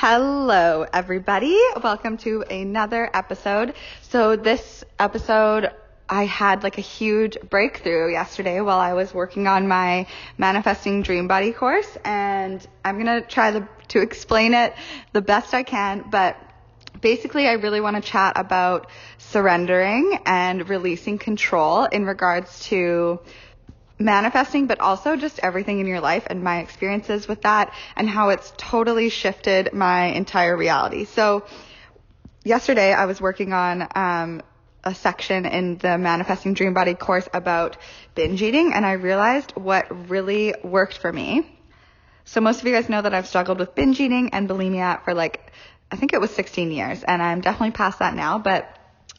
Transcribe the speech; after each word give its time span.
Hello, 0.00 0.86
everybody. 0.92 1.58
Welcome 1.82 2.18
to 2.18 2.42
another 2.42 3.10
episode. 3.12 3.74
So 4.02 4.36
this 4.36 4.84
episode, 4.96 5.72
I 6.08 6.24
had 6.24 6.62
like 6.62 6.78
a 6.78 6.82
huge 6.82 7.36
breakthrough 7.50 8.12
yesterday 8.12 8.60
while 8.60 8.78
I 8.78 8.92
was 8.92 9.12
working 9.12 9.48
on 9.48 9.66
my 9.66 10.06
manifesting 10.36 11.02
dream 11.02 11.26
body 11.26 11.50
course 11.50 11.98
and 12.04 12.64
I'm 12.84 13.04
going 13.04 13.20
to 13.20 13.26
try 13.26 13.50
the, 13.50 13.66
to 13.88 14.00
explain 14.00 14.54
it 14.54 14.72
the 15.14 15.20
best 15.20 15.52
I 15.52 15.64
can, 15.64 16.04
but 16.08 16.36
basically 17.00 17.48
I 17.48 17.54
really 17.54 17.80
want 17.80 17.96
to 17.96 18.02
chat 18.02 18.34
about 18.36 18.90
surrendering 19.18 20.20
and 20.24 20.68
releasing 20.68 21.18
control 21.18 21.86
in 21.86 22.06
regards 22.06 22.60
to 22.66 23.18
manifesting, 23.98 24.66
but 24.66 24.80
also 24.80 25.16
just 25.16 25.40
everything 25.42 25.80
in 25.80 25.86
your 25.86 26.00
life 26.00 26.26
and 26.28 26.42
my 26.42 26.60
experiences 26.60 27.26
with 27.26 27.42
that 27.42 27.72
and 27.96 28.08
how 28.08 28.28
it's 28.30 28.52
totally 28.56 29.08
shifted 29.08 29.72
my 29.72 30.06
entire 30.06 30.56
reality. 30.56 31.04
So 31.04 31.44
yesterday 32.44 32.92
I 32.92 33.06
was 33.06 33.20
working 33.20 33.52
on, 33.52 33.88
um, 33.94 34.42
a 34.84 34.94
section 34.94 35.44
in 35.44 35.76
the 35.78 35.98
manifesting 35.98 36.54
dream 36.54 36.72
body 36.72 36.94
course 36.94 37.28
about 37.34 37.76
binge 38.14 38.40
eating 38.42 38.72
and 38.72 38.86
I 38.86 38.92
realized 38.92 39.52
what 39.52 40.08
really 40.08 40.54
worked 40.62 40.96
for 40.96 41.12
me. 41.12 41.50
So 42.24 42.40
most 42.40 42.60
of 42.60 42.66
you 42.66 42.72
guys 42.72 42.88
know 42.88 43.02
that 43.02 43.12
I've 43.12 43.26
struggled 43.26 43.58
with 43.58 43.74
binge 43.74 44.00
eating 44.00 44.30
and 44.32 44.48
bulimia 44.48 45.02
for 45.02 45.14
like, 45.14 45.52
I 45.90 45.96
think 45.96 46.12
it 46.12 46.20
was 46.20 46.30
16 46.30 46.70
years 46.70 47.02
and 47.02 47.20
I'm 47.20 47.40
definitely 47.40 47.72
past 47.72 47.98
that 47.98 48.14
now, 48.14 48.38
but 48.38 48.68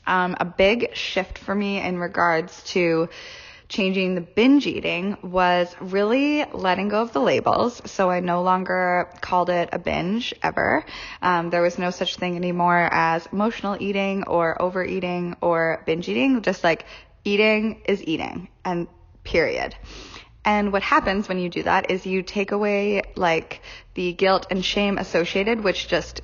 um, 0.07 0.37
a 0.39 0.45
big 0.45 0.95
shift 0.95 1.37
for 1.37 1.53
me 1.53 1.79
in 1.79 1.99
regards 1.99 2.63
to 2.71 3.09
changing 3.69 4.15
the 4.15 4.21
binge 4.21 4.65
eating 4.65 5.15
was 5.21 5.73
really 5.79 6.43
letting 6.45 6.89
go 6.89 7.03
of 7.03 7.13
the 7.13 7.21
labels. 7.21 7.81
So 7.85 8.09
I 8.09 8.19
no 8.19 8.41
longer 8.41 9.09
called 9.21 9.51
it 9.51 9.69
a 9.71 9.79
binge 9.79 10.33
ever. 10.41 10.83
Um, 11.21 11.51
there 11.51 11.61
was 11.61 11.77
no 11.77 11.91
such 11.91 12.15
thing 12.15 12.35
anymore 12.35 12.89
as 12.91 13.27
emotional 13.31 13.77
eating 13.79 14.23
or 14.25 14.59
overeating 14.59 15.37
or 15.41 15.83
binge 15.85 16.09
eating. 16.09 16.41
Just 16.41 16.63
like 16.63 16.85
eating 17.23 17.81
is 17.85 18.03
eating 18.03 18.49
and 18.65 18.87
period. 19.23 19.75
And 20.43 20.73
what 20.73 20.81
happens 20.81 21.29
when 21.29 21.37
you 21.37 21.49
do 21.49 21.63
that 21.63 21.91
is 21.91 22.07
you 22.07 22.23
take 22.23 22.51
away 22.51 23.03
like 23.15 23.61
the 23.93 24.13
guilt 24.13 24.47
and 24.49 24.65
shame 24.65 24.97
associated, 24.97 25.63
which 25.63 25.87
just 25.87 26.21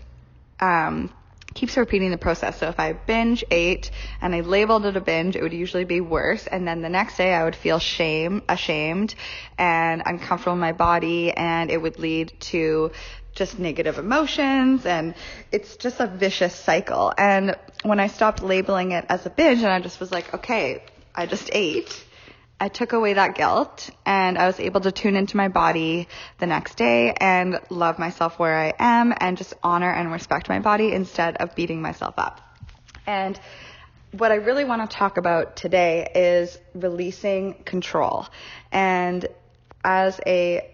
um, 0.60 1.12
keeps 1.54 1.78
repeating 1.78 2.12
the 2.12 2.18
process. 2.18 2.60
So 2.60 2.68
if 2.68 2.80
I 2.80 2.94
binge 2.94 3.44
ate 3.50 3.92
and 4.22 4.36
I 4.36 4.42
labeled 4.42 4.86
it 4.86 4.98
a 4.98 5.02
binge, 5.02 5.36
it 5.36 5.42
would 5.42 5.54
usually 5.54 5.86
be 5.86 6.02
worse. 6.02 6.48
And 6.48 6.68
then 6.68 6.82
the 6.82 6.90
next 6.90 7.18
day 7.18 7.34
I 7.34 7.44
would 7.44 7.56
feel 7.56 7.80
shame, 7.80 8.44
ashamed 8.50 9.16
and 9.58 10.02
uncomfortable 10.06 10.54
in 10.54 10.60
my 10.60 10.74
body 10.74 11.32
and 11.32 11.72
it 11.72 11.82
would 11.82 11.98
lead 12.00 12.34
to 12.52 12.92
just 13.36 13.60
negative 13.60 13.98
emotions 13.98 14.86
and 14.86 15.14
it's 15.52 15.76
just 15.78 16.00
a 16.00 16.08
vicious 16.08 16.56
cycle. 16.56 17.14
And 17.18 17.56
when 17.84 18.00
I 18.00 18.08
stopped 18.08 18.42
labeling 18.42 18.92
it 18.92 19.06
as 19.10 19.26
a 19.26 19.30
binge 19.30 19.60
and 19.60 19.68
I 19.68 19.80
just 19.80 20.00
was 20.00 20.12
like, 20.12 20.34
okay, 20.34 20.84
I 21.14 21.26
just 21.26 21.50
ate 21.54 22.04
I 22.60 22.70
took 22.70 22.94
away 22.94 23.14
that 23.14 23.36
guilt 23.36 23.90
and 24.06 24.38
I 24.38 24.48
was 24.48 24.60
able 24.60 24.82
to 24.82 24.92
tune 24.92 25.18
into 25.18 25.36
my 25.36 25.50
body 25.50 26.08
the 26.40 26.48
next 26.48 26.78
day 26.78 27.14
and 27.20 27.60
love 27.70 28.00
myself 28.00 28.40
where 28.40 28.58
I 28.58 28.74
am 28.80 29.14
and 29.18 29.38
just 29.38 29.54
honor 29.62 29.92
and 29.92 30.12
respect 30.12 30.48
my 30.48 30.60
body 30.60 30.94
instead 30.94 31.36
of 31.38 31.54
beating 31.56 31.82
myself 31.82 32.16
up. 32.18 32.40
And 33.06 33.38
what 34.12 34.32
I 34.32 34.36
really 34.36 34.64
want 34.64 34.90
to 34.90 34.98
talk 34.98 35.18
about 35.18 35.58
today 35.58 36.10
is 36.16 36.58
releasing 36.74 37.56
control. 37.66 38.26
And 38.72 39.28
as 39.84 40.22
a 40.26 40.72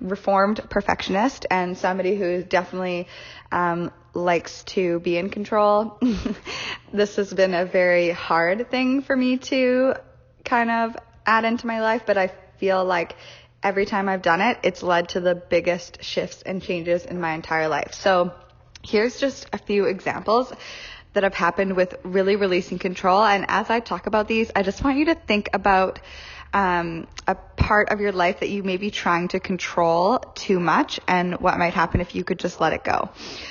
reformed 0.00 0.60
perfectionist 0.68 1.46
and 1.50 1.78
somebody 1.78 2.16
who 2.16 2.42
definitely 2.42 3.06
um, 3.52 3.92
likes 4.14 4.64
to 4.64 4.98
be 5.00 5.16
in 5.16 5.30
control, 5.30 5.96
this 6.92 7.16
has 7.16 7.32
been 7.32 7.54
a 7.54 7.64
very 7.64 8.10
hard 8.10 8.68
thing 8.68 9.02
for 9.02 9.14
me 9.14 9.36
to 9.36 9.94
kind 10.44 10.70
of 10.70 10.96
add 11.30 11.44
into 11.44 11.66
my 11.66 11.80
life, 11.80 12.02
but 12.06 12.18
I 12.18 12.32
feel 12.58 12.84
like 12.84 13.14
every 13.62 13.86
time 13.86 14.08
I've 14.08 14.22
done 14.22 14.40
it, 14.40 14.58
it's 14.64 14.82
led 14.82 15.10
to 15.10 15.20
the 15.20 15.34
biggest 15.34 16.02
shifts 16.02 16.42
and 16.42 16.60
changes 16.60 17.04
in 17.04 17.20
my 17.20 17.34
entire 17.34 17.68
life. 17.68 17.94
So 17.94 18.32
here's 18.82 19.20
just 19.20 19.46
a 19.52 19.58
few 19.58 19.84
examples 19.84 20.52
that 21.12 21.22
have 21.22 21.34
happened 21.34 21.76
with 21.76 21.94
really 22.02 22.36
releasing 22.36 22.78
control. 22.78 23.22
And 23.22 23.44
as 23.48 23.70
I 23.70 23.80
talk 23.80 24.06
about 24.06 24.26
these, 24.26 24.50
I 24.56 24.62
just 24.62 24.82
want 24.82 24.98
you 24.98 25.06
to 25.06 25.14
think 25.14 25.50
about 25.52 26.00
um, 26.52 27.06
a 27.28 27.36
part 27.36 27.90
of 27.90 28.00
your 28.00 28.12
life 28.12 28.40
that 28.40 28.48
you 28.48 28.64
may 28.64 28.76
be 28.76 28.90
trying 28.90 29.28
to 29.28 29.40
control 29.40 30.18
too 30.34 30.58
much 30.58 30.98
and 31.06 31.34
what 31.40 31.58
might 31.58 31.74
happen 31.74 32.00
if 32.00 32.14
you 32.14 32.24
could 32.24 32.40
just 32.40 32.60
let 32.60 32.72
it 32.72 32.82
go. 32.82 33.08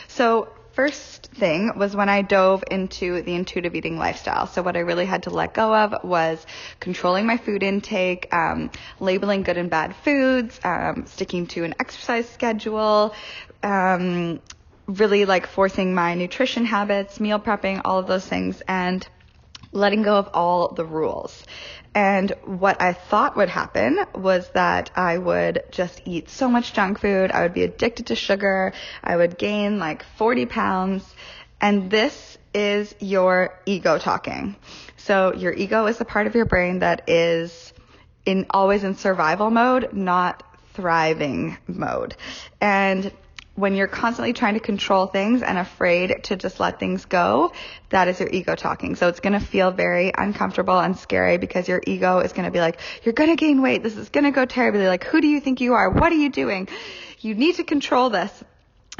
So 0.09 0.49
first 0.79 1.25
thing 1.33 1.77
was 1.77 1.93
when 1.93 2.07
I 2.07 2.21
dove 2.21 2.63
into 2.71 3.21
the 3.21 3.35
intuitive 3.35 3.75
eating 3.75 3.97
lifestyle. 3.97 4.47
So 4.47 4.61
what 4.61 4.77
I 4.77 4.79
really 4.79 5.05
had 5.05 5.23
to 5.23 5.29
let 5.29 5.53
go 5.53 5.75
of 5.75 6.05
was 6.05 6.45
controlling 6.79 7.25
my 7.25 7.35
food 7.35 7.63
intake, 7.63 8.33
um, 8.33 8.71
labeling 9.01 9.43
good 9.43 9.57
and 9.57 9.69
bad 9.69 9.93
foods, 9.93 10.57
um, 10.63 11.05
sticking 11.05 11.47
to 11.47 11.65
an 11.65 11.75
exercise 11.81 12.29
schedule, 12.29 13.13
um, 13.61 14.39
really 14.87 15.25
like 15.25 15.47
forcing 15.47 15.93
my 15.93 16.15
nutrition 16.15 16.63
habits, 16.63 17.19
meal 17.19 17.41
prepping, 17.41 17.81
all 17.83 17.99
of 17.99 18.07
those 18.07 18.25
things, 18.25 18.61
and 18.65 19.05
letting 19.71 20.01
go 20.01 20.17
of 20.17 20.29
all 20.33 20.69
the 20.73 20.85
rules. 20.85 21.43
And 21.93 22.31
what 22.45 22.81
I 22.81 22.93
thought 22.93 23.35
would 23.35 23.49
happen 23.49 23.99
was 24.15 24.49
that 24.49 24.91
I 24.95 25.17
would 25.17 25.63
just 25.71 26.01
eat 26.05 26.29
so 26.29 26.47
much 26.47 26.73
junk 26.73 26.99
food. 26.99 27.31
I 27.31 27.43
would 27.43 27.53
be 27.53 27.63
addicted 27.63 28.07
to 28.07 28.15
sugar. 28.15 28.73
I 29.03 29.15
would 29.15 29.37
gain 29.37 29.79
like 29.79 30.03
40 30.17 30.45
pounds. 30.45 31.15
And 31.61 31.89
this 31.89 32.37
is 32.53 32.93
your 32.99 33.59
ego 33.65 33.97
talking. 33.97 34.55
So 34.97 35.33
your 35.33 35.53
ego 35.53 35.87
is 35.87 35.97
the 35.97 36.05
part 36.05 36.27
of 36.27 36.35
your 36.35 36.45
brain 36.45 36.79
that 36.79 37.09
is 37.09 37.73
in 38.25 38.45
always 38.51 38.83
in 38.83 38.95
survival 38.95 39.49
mode, 39.49 39.93
not 39.93 40.43
thriving 40.73 41.57
mode. 41.67 42.15
And 42.61 43.11
when 43.59 43.75
you're 43.75 43.87
constantly 43.87 44.31
trying 44.31 44.53
to 44.53 44.59
control 44.61 45.05
things 45.05 45.41
and 45.41 45.57
afraid 45.57 46.23
to 46.23 46.37
just 46.37 46.59
let 46.61 46.79
things 46.79 47.03
go, 47.05 47.51
that 47.89 48.07
is 48.07 48.19
your 48.19 48.29
ego 48.29 48.55
talking. 48.55 48.95
So 48.95 49.09
it's 49.09 49.19
going 49.19 49.33
to 49.33 49.45
feel 49.45 49.71
very 49.71 50.13
uncomfortable 50.17 50.79
and 50.79 50.97
scary 50.97 51.37
because 51.37 51.67
your 51.67 51.81
ego 51.85 52.19
is 52.19 52.31
going 52.31 52.45
to 52.45 52.51
be 52.51 52.61
like, 52.61 52.79
you're 53.03 53.13
going 53.13 53.29
to 53.29 53.35
gain 53.35 53.61
weight. 53.61 53.83
This 53.83 53.97
is 53.97 54.09
going 54.09 54.23
to 54.23 54.31
go 54.31 54.45
terribly. 54.45 54.87
Like, 54.87 55.03
who 55.03 55.19
do 55.19 55.27
you 55.27 55.41
think 55.41 55.59
you 55.59 55.73
are? 55.73 55.89
What 55.89 56.11
are 56.13 56.15
you 56.15 56.29
doing? 56.29 56.69
You 57.19 57.35
need 57.35 57.55
to 57.55 57.65
control 57.65 58.09
this. 58.09 58.31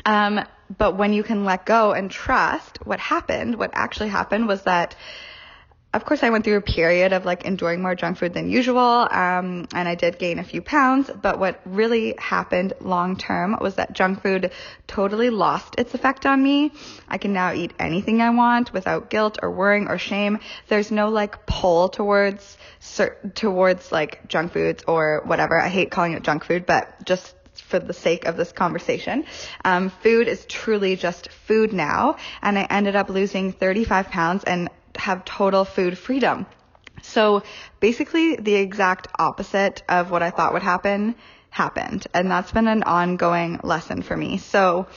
Um, 0.05 0.41
but 0.77 0.97
when 0.97 1.13
you 1.13 1.23
can 1.23 1.45
let 1.45 1.65
go 1.65 1.93
and 1.93 2.11
trust 2.11 2.79
what 2.85 2.99
happened, 2.99 3.55
what 3.55 3.71
actually 3.73 4.09
happened 4.09 4.47
was 4.47 4.63
that 4.63 4.95
of 5.91 6.05
course, 6.05 6.21
I 6.21 6.29
went 6.29 6.43
through 6.45 6.57
a 6.57 6.61
period 6.61 7.13
of 7.13 7.25
like 7.25 7.45
enjoying 7.45 7.81
more 7.81 7.95
junk 7.95 8.19
food 8.19 8.31
than 8.33 8.47
usual, 8.47 8.77
um, 8.77 9.67
and 9.73 9.87
I 9.87 9.95
did 9.95 10.19
gain 10.19 10.37
a 10.37 10.43
few 10.43 10.61
pounds. 10.61 11.09
But 11.09 11.39
what 11.39 11.59
really 11.65 12.13
happened 12.19 12.73
long 12.79 13.17
term 13.17 13.57
was 13.59 13.75
that 13.75 13.93
junk 13.93 14.21
food 14.21 14.51
totally 14.85 15.31
lost 15.31 15.75
its 15.79 15.95
effect 15.95 16.27
on 16.27 16.43
me. 16.43 16.73
I 17.07 17.17
can 17.17 17.33
now 17.33 17.53
eat 17.53 17.73
anything 17.79 18.21
I 18.21 18.29
want 18.29 18.71
without 18.71 19.09
guilt 19.09 19.39
or 19.41 19.49
worrying 19.49 19.87
or 19.87 19.97
shame. 19.97 20.39
There's 20.67 20.91
no 20.91 21.09
like 21.09 21.47
pull 21.47 21.89
towards 21.89 22.57
towards 23.33 23.91
like 23.91 24.27
junk 24.27 24.53
foods 24.53 24.83
or 24.87 25.23
whatever. 25.25 25.59
I 25.59 25.69
hate 25.69 25.89
calling 25.89 26.13
it 26.13 26.21
junk 26.21 26.43
food, 26.43 26.67
but 26.67 27.03
just 27.03 27.33
for 27.61 27.79
the 27.79 27.93
sake 27.93 28.25
of 28.25 28.37
this 28.37 28.51
conversation. 28.51 29.25
Um, 29.65 29.89
food 29.89 30.27
is 30.27 30.45
truly 30.45 30.95
just 30.95 31.31
food 31.31 31.73
now, 31.73 32.17
and 32.41 32.57
I 32.57 32.63
ended 32.69 32.95
up 32.95 33.09
losing 33.09 33.51
35 33.53 34.09
pounds 34.09 34.43
and 34.43 34.69
have 34.99 35.25
total 35.25 35.65
food 35.65 35.97
freedom. 35.97 36.45
So 37.01 37.43
basically 37.79 38.35
the 38.35 38.55
exact 38.55 39.07
opposite 39.17 39.83
of 39.89 40.11
what 40.11 40.21
I 40.21 40.29
thought 40.29 40.53
would 40.53 40.63
happen 40.63 41.15
happened. 41.49 42.05
And 42.13 42.29
that's 42.29 42.51
been 42.51 42.67
an 42.67 42.83
ongoing 42.83 43.59
lesson 43.63 44.01
for 44.01 44.15
me. 44.15 44.37
So 44.37 44.87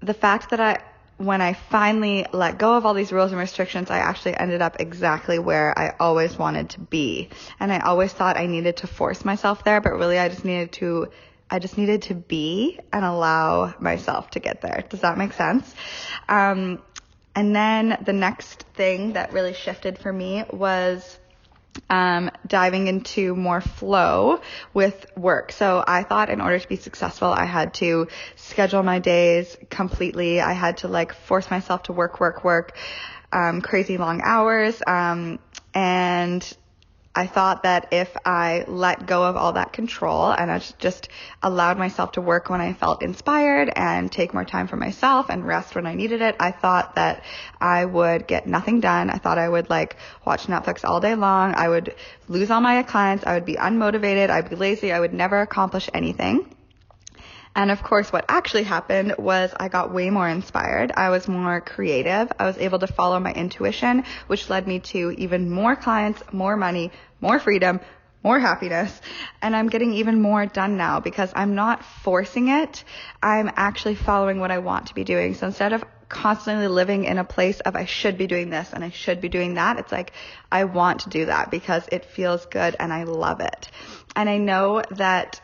the 0.00 0.14
fact 0.14 0.50
that 0.50 0.60
I, 0.60 0.78
when 1.16 1.40
I 1.40 1.52
finally 1.52 2.26
let 2.32 2.58
go 2.58 2.76
of 2.76 2.84
all 2.84 2.94
these 2.94 3.12
rules 3.12 3.30
and 3.30 3.40
restrictions, 3.40 3.90
I 3.90 3.98
actually 3.98 4.36
ended 4.36 4.60
up 4.60 4.76
exactly 4.80 5.38
where 5.38 5.76
I 5.78 5.94
always 5.98 6.36
wanted 6.36 6.70
to 6.70 6.80
be. 6.80 7.30
And 7.60 7.72
I 7.72 7.78
always 7.78 8.12
thought 8.12 8.36
I 8.36 8.46
needed 8.46 8.78
to 8.78 8.86
force 8.86 9.24
myself 9.24 9.64
there, 9.64 9.80
but 9.80 9.92
really 9.92 10.18
I 10.18 10.28
just 10.28 10.44
needed 10.44 10.72
to, 10.72 11.08
I 11.48 11.60
just 11.60 11.78
needed 11.78 12.02
to 12.02 12.14
be 12.14 12.80
and 12.92 13.04
allow 13.04 13.74
myself 13.78 14.30
to 14.30 14.40
get 14.40 14.60
there. 14.60 14.84
Does 14.88 15.00
that 15.00 15.16
make 15.16 15.32
sense? 15.34 15.72
Um, 16.28 16.82
and 17.34 17.54
then 17.54 17.98
the 18.04 18.12
next 18.12 18.62
thing 18.74 19.14
that 19.14 19.32
really 19.32 19.54
shifted 19.54 19.98
for 19.98 20.12
me 20.12 20.44
was 20.50 21.18
um, 21.90 22.30
diving 22.46 22.86
into 22.86 23.34
more 23.34 23.60
flow 23.60 24.40
with 24.72 25.06
work. 25.16 25.52
So 25.52 25.82
I 25.86 26.04
thought 26.04 26.30
in 26.30 26.40
order 26.40 26.58
to 26.58 26.68
be 26.68 26.76
successful, 26.76 27.28
I 27.28 27.44
had 27.44 27.74
to 27.74 28.08
schedule 28.36 28.82
my 28.82 29.00
days 29.00 29.56
completely. 29.70 30.40
I 30.40 30.52
had 30.52 30.78
to 30.78 30.88
like 30.88 31.12
force 31.12 31.50
myself 31.50 31.84
to 31.84 31.92
work, 31.92 32.20
work, 32.20 32.44
work, 32.44 32.76
um, 33.32 33.60
crazy 33.60 33.98
long 33.98 34.20
hours. 34.22 34.80
Um, 34.86 35.40
and 35.74 36.56
I 37.16 37.26
thought 37.26 37.62
that 37.62 37.88
if 37.92 38.16
I 38.24 38.64
let 38.66 39.06
go 39.06 39.22
of 39.24 39.36
all 39.36 39.52
that 39.52 39.72
control 39.72 40.30
and 40.32 40.50
I 40.50 40.60
just 40.78 41.08
allowed 41.42 41.78
myself 41.78 42.12
to 42.12 42.20
work 42.20 42.50
when 42.50 42.60
I 42.60 42.72
felt 42.72 43.02
inspired 43.02 43.72
and 43.76 44.10
take 44.10 44.34
more 44.34 44.44
time 44.44 44.66
for 44.66 44.76
myself 44.76 45.26
and 45.30 45.46
rest 45.46 45.76
when 45.76 45.86
I 45.86 45.94
needed 45.94 46.22
it, 46.22 46.34
I 46.40 46.50
thought 46.50 46.96
that 46.96 47.22
I 47.60 47.84
would 47.84 48.26
get 48.26 48.48
nothing 48.48 48.80
done. 48.80 49.10
I 49.10 49.18
thought 49.18 49.38
I 49.38 49.48
would 49.48 49.70
like 49.70 49.96
watch 50.24 50.46
Netflix 50.46 50.84
all 50.84 51.00
day 51.00 51.14
long. 51.14 51.54
I 51.54 51.68
would 51.68 51.94
lose 52.28 52.50
all 52.50 52.60
my 52.60 52.82
clients. 52.82 53.24
I 53.24 53.34
would 53.34 53.46
be 53.46 53.54
unmotivated. 53.54 54.30
I'd 54.30 54.50
be 54.50 54.56
lazy. 54.56 54.92
I 54.92 54.98
would 54.98 55.14
never 55.14 55.40
accomplish 55.40 55.88
anything. 55.94 56.53
And 57.56 57.70
of 57.70 57.82
course, 57.82 58.12
what 58.12 58.24
actually 58.28 58.64
happened 58.64 59.14
was 59.18 59.52
I 59.56 59.68
got 59.68 59.92
way 59.92 60.10
more 60.10 60.28
inspired. 60.28 60.92
I 60.96 61.10
was 61.10 61.28
more 61.28 61.60
creative. 61.60 62.32
I 62.38 62.46
was 62.46 62.58
able 62.58 62.80
to 62.80 62.88
follow 62.88 63.20
my 63.20 63.32
intuition, 63.32 64.04
which 64.26 64.50
led 64.50 64.66
me 64.66 64.80
to 64.80 65.12
even 65.12 65.50
more 65.50 65.76
clients, 65.76 66.22
more 66.32 66.56
money, 66.56 66.90
more 67.20 67.38
freedom, 67.38 67.80
more 68.24 68.40
happiness. 68.40 69.00
And 69.40 69.54
I'm 69.54 69.68
getting 69.68 69.92
even 69.94 70.20
more 70.20 70.46
done 70.46 70.76
now 70.76 70.98
because 70.98 71.30
I'm 71.36 71.54
not 71.54 71.84
forcing 71.84 72.48
it. 72.48 72.82
I'm 73.22 73.50
actually 73.54 73.94
following 73.94 74.40
what 74.40 74.50
I 74.50 74.58
want 74.58 74.86
to 74.86 74.94
be 74.94 75.04
doing. 75.04 75.34
So 75.34 75.46
instead 75.46 75.72
of 75.74 75.84
constantly 76.08 76.68
living 76.68 77.04
in 77.04 77.18
a 77.18 77.24
place 77.24 77.60
of 77.60 77.76
I 77.76 77.84
should 77.84 78.18
be 78.18 78.26
doing 78.26 78.50
this 78.50 78.72
and 78.72 78.82
I 78.82 78.90
should 78.90 79.20
be 79.20 79.28
doing 79.28 79.54
that, 79.54 79.78
it's 79.78 79.92
like 79.92 80.12
I 80.50 80.64
want 80.64 81.00
to 81.00 81.10
do 81.10 81.26
that 81.26 81.50
because 81.50 81.84
it 81.92 82.04
feels 82.04 82.46
good 82.46 82.74
and 82.80 82.92
I 82.92 83.04
love 83.04 83.40
it. 83.40 83.70
And 84.16 84.28
I 84.28 84.38
know 84.38 84.82
that 84.92 85.40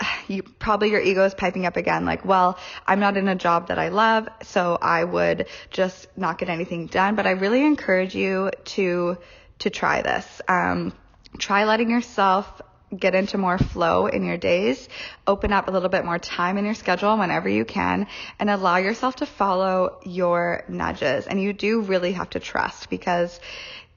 you 0.28 0.42
probably 0.42 0.90
your 0.90 1.00
ego 1.00 1.24
is 1.24 1.34
piping 1.34 1.66
up 1.66 1.76
again 1.76 2.04
like 2.04 2.24
well 2.24 2.58
i'm 2.86 3.00
not 3.00 3.16
in 3.16 3.28
a 3.28 3.34
job 3.34 3.68
that 3.68 3.78
i 3.78 3.88
love 3.88 4.28
so 4.42 4.78
i 4.80 5.02
would 5.02 5.46
just 5.70 6.06
not 6.16 6.38
get 6.38 6.48
anything 6.48 6.86
done 6.86 7.14
but 7.14 7.26
i 7.26 7.30
really 7.30 7.64
encourage 7.64 8.14
you 8.14 8.50
to 8.64 9.16
to 9.58 9.70
try 9.70 10.02
this 10.02 10.40
um, 10.48 10.92
try 11.38 11.64
letting 11.64 11.90
yourself 11.90 12.62
get 12.96 13.14
into 13.14 13.36
more 13.36 13.58
flow 13.58 14.06
in 14.06 14.24
your 14.24 14.38
days 14.38 14.88
open 15.26 15.52
up 15.52 15.68
a 15.68 15.70
little 15.70 15.90
bit 15.90 16.04
more 16.04 16.18
time 16.18 16.56
in 16.56 16.64
your 16.64 16.74
schedule 16.74 17.18
whenever 17.18 17.48
you 17.48 17.64
can 17.64 18.06
and 18.38 18.48
allow 18.48 18.76
yourself 18.76 19.16
to 19.16 19.26
follow 19.26 19.98
your 20.06 20.64
nudges 20.68 21.26
and 21.26 21.42
you 21.42 21.52
do 21.52 21.82
really 21.82 22.12
have 22.12 22.30
to 22.30 22.40
trust 22.40 22.88
because 22.88 23.40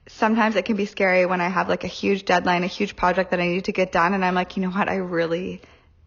sometimes 0.08 0.56
it 0.56 0.64
can 0.64 0.76
be 0.76 0.84
scary 0.84 1.26
when 1.26 1.40
I 1.40 1.48
have 1.48 1.68
like 1.68 1.84
a 1.84 1.88
huge 1.88 2.24
deadline, 2.24 2.64
a 2.64 2.68
huge 2.68 2.96
project 2.96 3.30
that 3.30 3.40
I 3.40 3.46
need 3.46 3.64
to 3.66 3.72
get 3.72 3.92
done. 3.92 4.14
And 4.14 4.24
I'm 4.24 4.34
like, 4.34 4.56
you 4.56 4.62
know 4.62 4.70
what? 4.70 4.88
I 4.88 4.96
really 4.96 5.60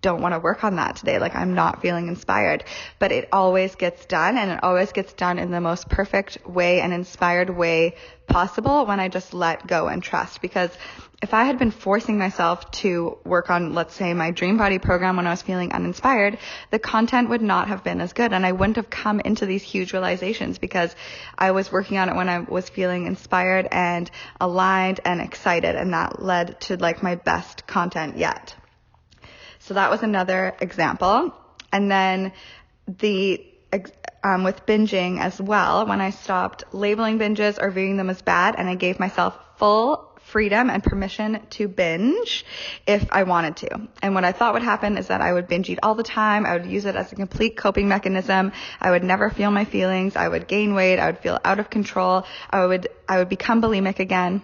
don't 0.06 0.22
want 0.22 0.36
to 0.36 0.40
work 0.40 0.64
on 0.64 0.76
that 0.76 0.98
today. 0.98 1.18
Like 1.18 1.36
I'm 1.36 1.56
not 1.56 1.82
feeling 1.82 2.08
inspired, 2.08 2.64
but 3.00 3.12
it 3.12 3.28
always 3.32 3.74
gets 3.74 4.06
done 4.06 4.38
and 4.38 4.52
it 4.52 4.64
always 4.64 4.92
gets 4.92 5.12
done 5.14 5.40
in 5.40 5.50
the 5.50 5.60
most 5.60 5.90
perfect 5.90 6.48
way 6.48 6.80
and 6.80 6.94
inspired 6.94 7.50
way 7.50 7.96
possible 8.28 8.86
when 8.86 9.00
I 9.00 9.08
just 9.08 9.34
let 9.34 9.66
go 9.66 9.88
and 9.88 10.04
trust 10.04 10.44
because 10.44 10.70
if 11.24 11.34
I 11.34 11.46
had 11.46 11.58
been 11.58 11.72
forcing 11.72 12.20
myself 12.20 12.70
to 12.84 13.18
work 13.26 13.50
on, 13.50 13.74
let's 13.74 13.96
say, 13.96 14.14
my 14.14 14.30
dream 14.30 14.58
body 14.58 14.78
program 14.78 15.16
when 15.16 15.26
I 15.26 15.32
was 15.32 15.42
feeling 15.42 15.72
uninspired, 15.74 16.38
the 16.70 16.78
content 16.78 17.30
would 17.30 17.42
not 17.42 17.70
have 17.70 17.84
been 17.84 18.00
as 18.00 18.14
good 18.14 18.32
and 18.32 18.46
I 18.46 18.52
wouldn't 18.52 18.76
have 18.76 18.92
come 18.92 19.20
into 19.22 19.48
these 19.48 19.64
huge 19.64 19.92
realizations 19.92 20.60
because 20.60 20.96
I 21.36 21.50
was 21.50 21.72
working 21.72 21.98
on 21.98 22.10
it 22.10 22.16
when 22.16 22.30
I 22.30 22.42
was 22.42 22.70
feeling 22.70 23.08
inspired 23.08 23.68
and 23.72 24.12
aligned 24.40 25.00
and 25.04 25.20
excited 25.20 25.76
and 25.76 25.94
that 25.94 26.22
led 26.22 26.62
to 26.62 26.78
like 26.78 27.02
my 27.02 27.16
best 27.16 27.66
content 27.66 28.18
yet. 28.18 28.56
So 29.66 29.74
that 29.74 29.90
was 29.90 30.04
another 30.04 30.56
example. 30.62 31.34
And 31.72 31.90
then 31.92 32.34
the 32.88 33.44
um, 34.24 34.44
with 34.44 34.66
binging 34.66 35.20
as 35.20 35.42
well, 35.42 35.86
when 35.86 36.02
I 36.02 36.12
stopped 36.12 36.64
labeling 36.72 37.20
binges 37.20 37.62
or 37.62 37.72
viewing 37.72 37.98
them 37.98 38.10
as 38.10 38.22
bad, 38.22 38.56
and 38.58 38.70
I 38.70 38.76
gave 38.76 39.00
myself 39.00 39.38
full 39.58 40.12
freedom 40.22 40.70
and 40.70 40.84
permission 40.84 41.40
to 41.52 41.68
binge 41.68 42.46
if 42.88 43.08
I 43.12 43.24
wanted 43.24 43.58
to. 43.58 43.88
And 44.02 44.16
what 44.16 44.24
I 44.24 44.32
thought 44.32 44.54
would 44.54 44.64
happen 44.64 44.98
is 44.98 45.08
that 45.08 45.22
I 45.22 45.34
would 45.34 45.48
binge 45.48 45.70
eat 45.70 45.80
all 45.84 45.96
the 45.96 46.04
time. 46.04 46.46
I 46.46 46.58
would 46.58 46.66
use 46.66 46.86
it 46.86 46.96
as 46.96 47.12
a 47.12 47.16
complete 47.16 47.58
coping 47.58 47.88
mechanism. 47.88 48.52
I 48.80 48.92
would 48.92 49.04
never 49.04 49.30
feel 49.30 49.52
my 49.52 49.66
feelings. 49.66 50.16
I 50.16 50.28
would 50.28 50.48
gain 50.48 50.74
weight. 50.74 51.00
I 51.00 51.08
would 51.08 51.20
feel 51.20 51.40
out 51.44 51.60
of 51.60 51.70
control. 51.70 52.26
I 52.50 52.66
would, 52.66 52.88
I 53.08 53.18
would 53.20 53.30
become 53.30 53.62
bulimic 53.62 54.00
again. 54.00 54.42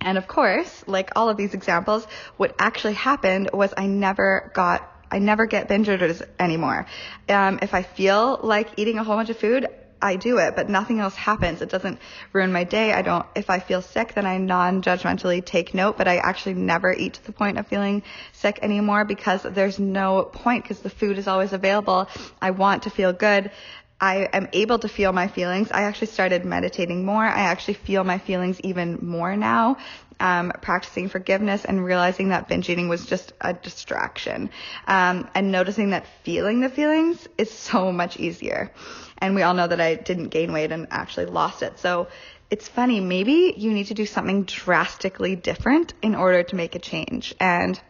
And 0.00 0.16
of 0.16 0.28
course, 0.28 0.84
like 0.86 1.10
all 1.16 1.28
of 1.28 1.36
these 1.36 1.54
examples, 1.54 2.06
what 2.36 2.54
actually 2.58 2.94
happened 2.94 3.50
was 3.52 3.74
I 3.76 3.86
never 3.86 4.50
got, 4.54 4.88
I 5.10 5.18
never 5.18 5.46
get 5.46 5.68
binge 5.68 5.88
orders 5.88 6.22
anymore. 6.38 6.86
Um, 7.28 7.58
if 7.62 7.74
I 7.74 7.82
feel 7.82 8.38
like 8.42 8.68
eating 8.76 8.98
a 8.98 9.04
whole 9.04 9.16
bunch 9.16 9.30
of 9.30 9.38
food, 9.38 9.66
I 10.00 10.14
do 10.14 10.38
it, 10.38 10.54
but 10.54 10.68
nothing 10.68 11.00
else 11.00 11.16
happens. 11.16 11.60
It 11.60 11.70
doesn't 11.70 11.98
ruin 12.32 12.52
my 12.52 12.62
day. 12.62 12.92
I 12.92 13.02
don't, 13.02 13.26
if 13.34 13.50
I 13.50 13.58
feel 13.58 13.82
sick, 13.82 14.14
then 14.14 14.26
I 14.26 14.38
non-judgmentally 14.38 15.44
take 15.44 15.74
note, 15.74 15.98
but 15.98 16.06
I 16.06 16.18
actually 16.18 16.54
never 16.54 16.92
eat 16.92 17.14
to 17.14 17.26
the 17.26 17.32
point 17.32 17.58
of 17.58 17.66
feeling 17.66 18.04
sick 18.32 18.60
anymore 18.62 19.04
because 19.04 19.42
there's 19.42 19.80
no 19.80 20.22
point 20.22 20.62
because 20.62 20.78
the 20.80 20.90
food 20.90 21.18
is 21.18 21.26
always 21.26 21.52
available. 21.52 22.08
I 22.40 22.52
want 22.52 22.84
to 22.84 22.90
feel 22.90 23.12
good. 23.12 23.50
I 24.00 24.28
am 24.32 24.48
able 24.52 24.78
to 24.78 24.88
feel 24.88 25.12
my 25.12 25.26
feelings. 25.26 25.70
I 25.72 25.82
actually 25.82 26.08
started 26.08 26.44
meditating 26.44 27.04
more. 27.04 27.24
I 27.24 27.40
actually 27.40 27.74
feel 27.74 28.04
my 28.04 28.18
feelings 28.18 28.60
even 28.60 28.98
more 29.02 29.36
now. 29.36 29.78
Um, 30.20 30.52
practicing 30.62 31.08
forgiveness 31.08 31.64
and 31.64 31.84
realizing 31.84 32.30
that 32.30 32.48
binge 32.48 32.68
eating 32.68 32.88
was 32.88 33.06
just 33.06 33.32
a 33.40 33.52
distraction. 33.52 34.50
Um, 34.86 35.28
and 35.34 35.52
noticing 35.52 35.90
that 35.90 36.06
feeling 36.24 36.60
the 36.60 36.68
feelings 36.68 37.28
is 37.38 37.50
so 37.50 37.92
much 37.92 38.18
easier. 38.18 38.72
And 39.18 39.34
we 39.34 39.42
all 39.42 39.54
know 39.54 39.66
that 39.66 39.80
I 39.80 39.94
didn't 39.94 40.28
gain 40.28 40.52
weight 40.52 40.72
and 40.72 40.86
actually 40.90 41.26
lost 41.26 41.62
it. 41.62 41.78
So 41.78 42.08
it's 42.50 42.68
funny. 42.68 43.00
Maybe 43.00 43.54
you 43.56 43.72
need 43.72 43.88
to 43.88 43.94
do 43.94 44.06
something 44.06 44.44
drastically 44.44 45.36
different 45.36 45.94
in 46.02 46.14
order 46.14 46.42
to 46.44 46.56
make 46.56 46.74
a 46.74 46.80
change. 46.80 47.34
And 47.40 47.80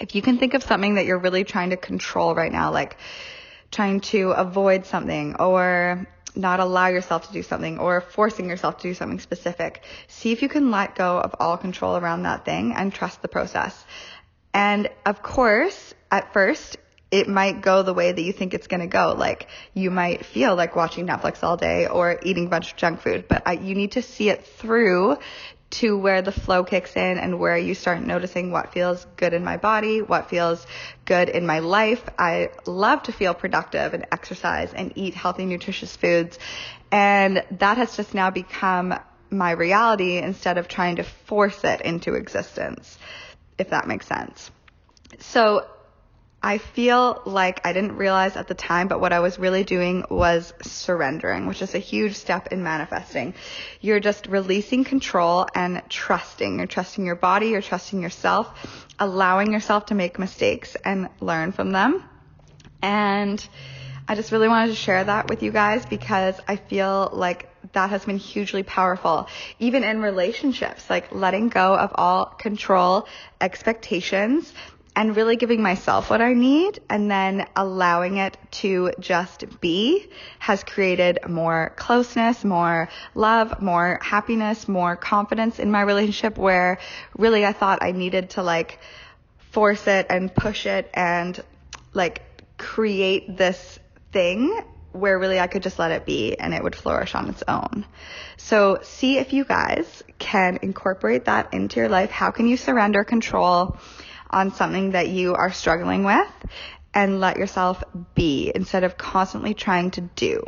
if 0.00 0.14
you 0.14 0.22
can 0.22 0.38
think 0.38 0.54
of 0.54 0.62
something 0.62 0.94
that 0.94 1.04
you're 1.04 1.18
really 1.18 1.44
trying 1.44 1.70
to 1.70 1.76
control 1.76 2.34
right 2.34 2.52
now, 2.52 2.72
like 2.72 2.96
trying 3.70 4.00
to 4.00 4.30
avoid 4.30 4.86
something 4.86 5.36
or 5.36 6.06
not 6.34 6.60
allow 6.60 6.86
yourself 6.86 7.26
to 7.26 7.32
do 7.32 7.42
something 7.42 7.78
or 7.78 8.00
forcing 8.00 8.48
yourself 8.48 8.78
to 8.78 8.82
do 8.88 8.94
something 8.94 9.18
specific. 9.18 9.82
See 10.06 10.32
if 10.32 10.42
you 10.42 10.48
can 10.48 10.70
let 10.70 10.94
go 10.94 11.18
of 11.18 11.34
all 11.40 11.56
control 11.56 11.96
around 11.96 12.22
that 12.22 12.44
thing 12.44 12.72
and 12.74 12.92
trust 12.92 13.22
the 13.22 13.28
process. 13.28 13.84
And 14.54 14.88
of 15.04 15.22
course, 15.22 15.94
at 16.10 16.32
first, 16.32 16.76
it 17.10 17.28
might 17.28 17.62
go 17.62 17.82
the 17.82 17.94
way 17.94 18.12
that 18.12 18.20
you 18.20 18.32
think 18.32 18.54
it's 18.54 18.66
going 18.66 18.80
to 18.80 18.86
go. 18.86 19.14
Like 19.16 19.48
you 19.74 19.90
might 19.90 20.26
feel 20.26 20.54
like 20.54 20.76
watching 20.76 21.06
Netflix 21.06 21.42
all 21.42 21.56
day 21.56 21.86
or 21.86 22.18
eating 22.22 22.46
a 22.46 22.48
bunch 22.50 22.72
of 22.72 22.76
junk 22.76 23.00
food, 23.00 23.26
but 23.28 23.42
I, 23.46 23.52
you 23.52 23.74
need 23.74 23.92
to 23.92 24.02
see 24.02 24.28
it 24.28 24.46
through 24.46 25.16
to 25.70 25.98
where 25.98 26.22
the 26.22 26.32
flow 26.32 26.64
kicks 26.64 26.96
in 26.96 27.18
and 27.18 27.38
where 27.38 27.56
you 27.56 27.74
start 27.74 28.00
noticing 28.00 28.50
what 28.50 28.72
feels 28.72 29.06
good 29.16 29.34
in 29.34 29.44
my 29.44 29.56
body, 29.56 30.00
what 30.00 30.30
feels 30.30 30.66
good 31.04 31.28
in 31.28 31.46
my 31.46 31.58
life. 31.58 32.02
I 32.18 32.50
love 32.66 33.02
to 33.04 33.12
feel 33.12 33.34
productive 33.34 33.92
and 33.94 34.06
exercise 34.10 34.72
and 34.72 34.92
eat 34.96 35.14
healthy, 35.14 35.44
nutritious 35.44 35.94
foods. 35.94 36.38
And 36.90 37.44
that 37.58 37.76
has 37.76 37.96
just 37.96 38.14
now 38.14 38.30
become 38.30 38.94
my 39.30 39.50
reality 39.50 40.16
instead 40.16 40.56
of 40.56 40.68
trying 40.68 40.96
to 40.96 41.02
force 41.02 41.62
it 41.64 41.82
into 41.82 42.14
existence, 42.14 42.98
if 43.58 43.70
that 43.70 43.86
makes 43.86 44.06
sense. 44.06 44.50
So 45.18 45.66
I 46.42 46.58
feel 46.58 47.20
like 47.26 47.66
I 47.66 47.72
didn't 47.72 47.96
realize 47.96 48.36
at 48.36 48.46
the 48.46 48.54
time, 48.54 48.86
but 48.86 49.00
what 49.00 49.12
I 49.12 49.18
was 49.18 49.40
really 49.40 49.64
doing 49.64 50.04
was 50.08 50.54
surrendering, 50.62 51.46
which 51.46 51.62
is 51.62 51.74
a 51.74 51.80
huge 51.80 52.14
step 52.14 52.52
in 52.52 52.62
manifesting. 52.62 53.34
You're 53.80 53.98
just 53.98 54.28
releasing 54.28 54.84
control 54.84 55.48
and 55.52 55.82
trusting. 55.88 56.58
You're 56.58 56.68
trusting 56.68 57.04
your 57.04 57.16
body, 57.16 57.48
you're 57.48 57.62
trusting 57.62 58.00
yourself, 58.00 58.86
allowing 59.00 59.52
yourself 59.52 59.86
to 59.86 59.96
make 59.96 60.18
mistakes 60.20 60.76
and 60.84 61.08
learn 61.20 61.50
from 61.50 61.72
them. 61.72 62.04
And 62.82 63.44
I 64.06 64.14
just 64.14 64.30
really 64.30 64.48
wanted 64.48 64.68
to 64.68 64.76
share 64.76 65.02
that 65.02 65.28
with 65.28 65.42
you 65.42 65.50
guys 65.50 65.84
because 65.86 66.36
I 66.46 66.54
feel 66.54 67.10
like 67.12 67.50
that 67.72 67.90
has 67.90 68.04
been 68.04 68.16
hugely 68.16 68.62
powerful. 68.62 69.28
Even 69.58 69.82
in 69.82 70.00
relationships, 70.00 70.88
like 70.88 71.12
letting 71.12 71.48
go 71.48 71.74
of 71.74 71.90
all 71.96 72.26
control, 72.26 73.08
expectations, 73.40 74.54
and 74.98 75.14
really 75.14 75.36
giving 75.36 75.62
myself 75.62 76.10
what 76.10 76.20
I 76.20 76.32
need 76.32 76.80
and 76.90 77.08
then 77.08 77.46
allowing 77.54 78.16
it 78.16 78.36
to 78.50 78.90
just 78.98 79.60
be 79.60 80.10
has 80.40 80.64
created 80.64 81.20
more 81.28 81.72
closeness, 81.76 82.44
more 82.44 82.88
love, 83.14 83.62
more 83.62 84.00
happiness, 84.02 84.66
more 84.66 84.96
confidence 84.96 85.60
in 85.60 85.70
my 85.70 85.82
relationship 85.82 86.36
where 86.36 86.80
really 87.16 87.46
I 87.46 87.52
thought 87.52 87.78
I 87.80 87.92
needed 87.92 88.30
to 88.30 88.42
like 88.42 88.80
force 89.52 89.86
it 89.86 90.06
and 90.10 90.34
push 90.34 90.66
it 90.66 90.90
and 90.92 91.40
like 91.94 92.20
create 92.58 93.36
this 93.36 93.78
thing 94.10 94.64
where 94.90 95.16
really 95.16 95.38
I 95.38 95.46
could 95.46 95.62
just 95.62 95.78
let 95.78 95.92
it 95.92 96.06
be 96.06 96.36
and 96.36 96.52
it 96.52 96.60
would 96.60 96.74
flourish 96.74 97.14
on 97.14 97.28
its 97.28 97.44
own. 97.46 97.86
So 98.36 98.80
see 98.82 99.18
if 99.18 99.32
you 99.32 99.44
guys 99.44 100.02
can 100.18 100.58
incorporate 100.62 101.26
that 101.26 101.54
into 101.54 101.78
your 101.78 101.88
life. 101.88 102.10
How 102.10 102.32
can 102.32 102.48
you 102.48 102.56
surrender 102.56 103.04
control? 103.04 103.76
On 104.30 104.52
something 104.52 104.92
that 104.92 105.08
you 105.08 105.34
are 105.34 105.52
struggling 105.52 106.04
with 106.04 106.28
and 106.94 107.20
let 107.20 107.36
yourself 107.36 107.82
be 108.14 108.50
instead 108.54 108.84
of 108.84 108.98
constantly 108.98 109.54
trying 109.54 109.90
to 109.92 110.00
do. 110.00 110.42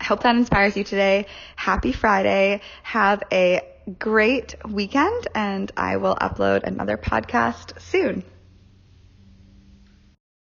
I 0.00 0.04
hope 0.04 0.22
that 0.22 0.36
inspires 0.36 0.76
you 0.76 0.84
today. 0.84 1.26
Happy 1.56 1.92
Friday. 1.92 2.60
Have 2.82 3.22
a 3.32 3.62
great 3.98 4.54
weekend 4.66 5.28
and 5.34 5.72
I 5.76 5.96
will 5.96 6.14
upload 6.14 6.62
another 6.64 6.96
podcast 6.96 7.80
soon. 7.80 8.24